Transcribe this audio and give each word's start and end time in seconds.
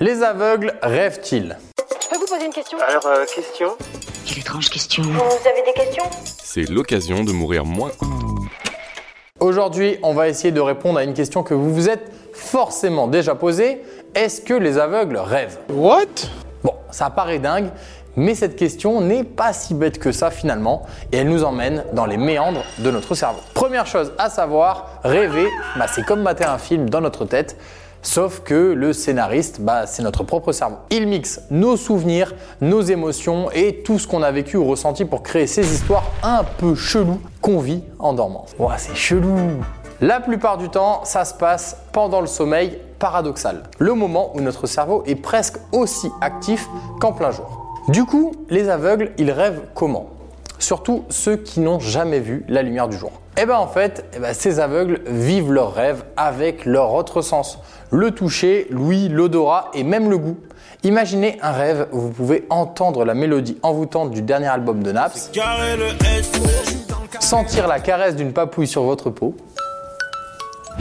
Les 0.00 0.22
aveugles 0.22 0.74
rêvent-ils? 0.80 1.58
Je 2.00 2.08
peux 2.08 2.18
vous 2.18 2.26
poser 2.26 2.46
une 2.46 2.52
question? 2.52 2.78
Alors, 2.88 3.04
euh, 3.06 3.24
question? 3.24 3.76
Quelle 4.24 4.38
étrange 4.38 4.68
question. 4.70 5.02
Vous 5.02 5.48
avez 5.48 5.62
des 5.66 5.72
questions? 5.72 6.04
C'est 6.22 6.70
l'occasion 6.70 7.24
de 7.24 7.32
mourir 7.32 7.64
moins. 7.64 7.90
Aujourd'hui, 9.40 9.98
on 10.04 10.14
va 10.14 10.28
essayer 10.28 10.52
de 10.52 10.60
répondre 10.60 11.00
à 11.00 11.02
une 11.02 11.14
question 11.14 11.42
que 11.42 11.52
vous 11.52 11.74
vous 11.74 11.88
êtes 11.88 12.12
forcément 12.32 13.08
déjà 13.08 13.34
posée. 13.34 13.82
Est-ce 14.14 14.40
que 14.40 14.54
les 14.54 14.78
aveugles 14.78 15.16
rêvent? 15.16 15.58
What? 15.68 16.30
Bon, 16.62 16.74
ça 16.92 17.10
paraît 17.10 17.40
dingue, 17.40 17.70
mais 18.14 18.36
cette 18.36 18.54
question 18.54 19.00
n'est 19.00 19.24
pas 19.24 19.52
si 19.52 19.74
bête 19.74 19.98
que 19.98 20.12
ça 20.12 20.30
finalement, 20.30 20.86
et 21.10 21.16
elle 21.16 21.28
nous 21.28 21.42
emmène 21.42 21.84
dans 21.92 22.06
les 22.06 22.18
méandres 22.18 22.62
de 22.78 22.92
notre 22.92 23.16
cerveau. 23.16 23.40
Première 23.52 23.86
chose 23.86 24.12
à 24.16 24.30
savoir, 24.30 25.00
rêver, 25.02 25.48
bah, 25.76 25.86
c'est 25.92 26.04
comme 26.04 26.22
mater 26.22 26.44
un 26.44 26.58
film 26.58 26.88
dans 26.88 27.00
notre 27.00 27.24
tête. 27.24 27.56
Sauf 28.02 28.40
que 28.40 28.54
le 28.54 28.92
scénariste, 28.92 29.60
bah, 29.60 29.86
c'est 29.86 30.02
notre 30.02 30.22
propre 30.22 30.52
cerveau. 30.52 30.76
Il 30.90 31.06
mixe 31.08 31.40
nos 31.50 31.76
souvenirs, 31.76 32.34
nos 32.60 32.80
émotions 32.80 33.50
et 33.52 33.82
tout 33.82 33.98
ce 33.98 34.06
qu'on 34.06 34.22
a 34.22 34.30
vécu 34.30 34.56
ou 34.56 34.64
ressenti 34.64 35.04
pour 35.04 35.22
créer 35.22 35.46
ces 35.46 35.74
histoires 35.74 36.04
un 36.22 36.44
peu 36.44 36.74
cheloues 36.74 37.20
qu'on 37.40 37.58
vit 37.58 37.82
en 37.98 38.12
dormant. 38.12 38.46
Ouah, 38.58 38.78
c'est 38.78 38.94
chelou 38.94 39.36
La 40.00 40.20
plupart 40.20 40.58
du 40.58 40.68
temps, 40.68 41.00
ça 41.04 41.24
se 41.24 41.34
passe 41.34 41.76
pendant 41.92 42.20
le 42.20 42.26
sommeil 42.26 42.78
paradoxal, 42.98 43.64
le 43.78 43.94
moment 43.94 44.32
où 44.34 44.40
notre 44.40 44.66
cerveau 44.66 45.02
est 45.06 45.16
presque 45.16 45.58
aussi 45.72 46.08
actif 46.20 46.68
qu'en 47.00 47.12
plein 47.12 47.30
jour. 47.30 47.66
Du 47.88 48.04
coup, 48.04 48.32
les 48.50 48.68
aveugles, 48.68 49.12
ils 49.18 49.30
rêvent 49.30 49.62
comment? 49.74 50.10
Surtout 50.58 51.04
ceux 51.08 51.36
qui 51.36 51.60
n'ont 51.60 51.78
jamais 51.78 52.20
vu 52.20 52.44
la 52.48 52.62
lumière 52.62 52.88
du 52.88 52.96
jour. 52.96 53.12
Eh 53.40 53.46
bien 53.46 53.56
en 53.56 53.68
fait, 53.68 54.04
eh 54.16 54.18
ben, 54.18 54.34
ces 54.34 54.58
aveugles 54.58 55.00
vivent 55.06 55.52
leurs 55.52 55.72
rêves 55.72 56.02
avec 56.16 56.64
leur 56.64 56.92
autre 56.92 57.22
sens. 57.22 57.60
Le 57.92 58.10
toucher, 58.10 58.66
l'ouïe, 58.68 59.08
l'odorat 59.08 59.70
et 59.74 59.84
même 59.84 60.10
le 60.10 60.18
goût. 60.18 60.38
Imaginez 60.82 61.38
un 61.40 61.52
rêve 61.52 61.86
où 61.92 62.00
vous 62.00 62.10
pouvez 62.10 62.46
entendre 62.50 63.04
la 63.04 63.14
mélodie 63.14 63.56
envoûtante 63.62 64.10
du 64.10 64.22
dernier 64.22 64.48
album 64.48 64.82
de 64.82 64.90
Naps, 64.90 65.30
sentir 67.20 67.68
la 67.68 67.78
caresse 67.78 68.16
d'une 68.16 68.32
papouille 68.32 68.66
sur 68.66 68.82
votre 68.82 69.08
peau, 69.10 69.36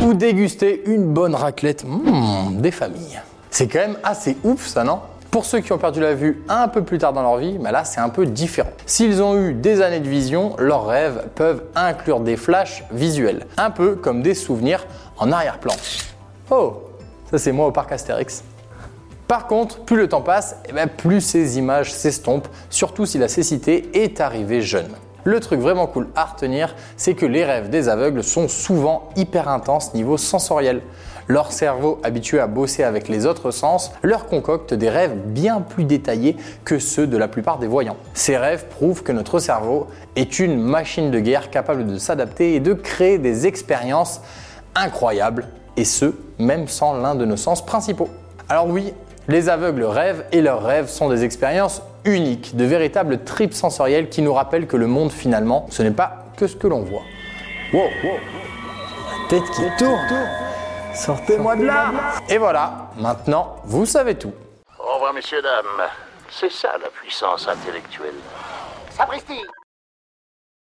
ou 0.02 0.16
déguster 0.16 0.82
une 0.88 1.14
bonne 1.14 1.36
raclette 1.36 1.84
mmh, 1.86 2.60
des 2.60 2.72
familles. 2.72 3.22
C'est 3.52 3.68
quand 3.68 3.80
même 3.80 3.98
assez 4.04 4.36
ouf 4.44 4.66
ça, 4.66 4.84
non? 4.84 5.00
Pour 5.38 5.46
ceux 5.46 5.60
qui 5.60 5.72
ont 5.72 5.78
perdu 5.78 6.00
la 6.00 6.16
vue 6.16 6.44
un 6.50 6.68
peu 6.68 6.82
plus 6.82 6.98
tard 6.98 7.14
dans 7.14 7.22
leur 7.22 7.38
vie, 7.38 7.60
bah 7.60 7.72
là 7.72 7.84
c'est 7.84 8.00
un 8.00 8.10
peu 8.10 8.26
différent. 8.26 8.72
S'ils 8.88 9.22
ont 9.22 9.38
eu 9.38 9.54
des 9.54 9.84
années 9.84 10.00
de 10.00 10.10
vision, 10.10 10.56
leurs 10.58 10.88
rêves 10.88 11.28
peuvent 11.36 11.62
inclure 11.76 12.22
des 12.22 12.36
flashs 12.36 12.84
visuels, 12.92 13.46
un 13.56 13.70
peu 13.70 13.96
comme 13.96 14.24
des 14.24 14.34
souvenirs 14.34 14.88
en 15.20 15.32
arrière-plan. 15.32 15.76
Oh, 16.50 16.82
ça 17.30 17.38
c'est 17.38 17.52
moi 17.52 17.68
au 17.68 17.72
parc 17.72 17.92
Astérix. 17.92 18.44
Par 19.28 19.46
contre, 19.46 19.82
plus 19.82 19.98
le 19.98 20.10
temps 20.10 20.24
passe, 20.24 20.56
eh 20.68 20.74
ben, 20.74 20.90
plus 20.90 21.22
ces 21.22 21.60
images 21.60 21.94
s'estompent, 21.94 22.48
surtout 22.72 23.06
si 23.06 23.20
la 23.20 23.28
cécité 23.28 23.92
est 23.94 24.20
arrivée 24.22 24.64
jeune. 24.64 24.90
Le 25.28 25.42
truc 25.42 25.60
vraiment 25.60 25.88
cool 25.88 26.08
à 26.16 26.24
retenir, 26.24 26.74
c'est 26.96 27.14
que 27.14 27.26
les 27.26 27.44
rêves 27.44 27.70
des 27.70 27.90
aveugles 27.90 28.24
sont 28.24 28.48
souvent 28.48 29.10
hyper 29.18 29.50
intenses 29.50 29.94
niveau 29.94 30.16
sensoriel. 30.16 30.82
Leur 31.28 31.52
cerveau, 31.52 32.00
habitué 32.02 32.40
à 32.40 32.48
bosser 32.48 32.84
avec 32.84 33.10
les 33.10 33.26
autres 33.26 33.52
sens, 33.52 33.92
leur 34.04 34.28
concocte 34.28 34.74
des 34.74 34.90
rêves 34.90 35.18
bien 35.18 35.60
plus 35.60 35.84
détaillés 35.84 36.38
que 36.64 36.80
ceux 36.80 37.08
de 37.08 37.18
la 37.18 37.28
plupart 37.28 37.60
des 37.60 37.68
voyants. 37.68 37.98
Ces 38.14 38.38
rêves 38.38 38.68
prouvent 38.70 39.04
que 39.04 39.12
notre 39.12 39.40
cerveau 39.40 39.88
est 40.16 40.40
une 40.40 40.62
machine 40.62 41.12
de 41.12 41.20
guerre 41.20 41.50
capable 41.50 41.86
de 41.86 41.98
s'adapter 41.98 42.56
et 42.56 42.62
de 42.62 42.72
créer 42.72 43.18
des 43.18 43.48
expériences 43.48 44.22
incroyables, 44.76 45.50
et 45.76 45.84
ce, 45.84 46.14
même 46.40 46.70
sans 46.70 46.94
l'un 46.94 47.16
de 47.16 47.26
nos 47.26 47.36
sens 47.36 47.66
principaux. 47.66 48.08
Alors 48.48 48.70
oui, 48.70 48.94
les 49.28 49.50
aveugles 49.50 49.84
rêvent 49.84 50.26
et 50.32 50.42
leurs 50.42 50.64
rêves 50.64 50.88
sont 50.88 51.10
des 51.10 51.24
expériences 51.24 51.82
uniques, 52.06 52.56
de 52.56 52.64
véritables 52.64 53.24
tripes 53.24 53.54
sensorielles 53.54 54.10
qui 54.10 54.22
nous 54.22 54.34
rappellent 54.34 54.68
que 54.68 54.78
le 54.78 54.88
monde 54.88 55.12
finalement, 55.12 55.68
ce 55.70 55.84
n'est 55.84 55.92
pas 55.92 56.26
que 56.38 56.48
ce 56.48 56.56
que 56.56 56.68
l'on 56.68 56.82
voit. 56.82 57.04
Wow, 57.74 57.82
wow. 58.04 58.12
La 59.12 59.30
tête 59.30 59.50
qui 59.52 59.64
tourne. 59.78 60.30
Sortez-moi 60.94 61.56
de 61.58 61.66
là 61.66 61.92
Et 62.30 62.38
voilà, 62.38 62.90
maintenant, 62.98 63.58
vous 63.66 63.86
savez 63.86 64.16
tout. 64.16 64.34
Au 64.80 64.94
revoir, 64.96 65.14
messieurs, 65.14 65.42
dames. 65.42 65.88
C'est 66.30 66.52
ça 66.52 66.70
la 66.82 66.90
puissance 66.90 67.48
intellectuelle. 67.48 68.16
Sapristi 68.92 69.42